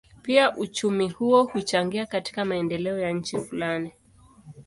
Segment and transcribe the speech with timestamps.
[0.21, 3.91] Pia uchumi huo huchangia katika maendeleo ya nchi fulani.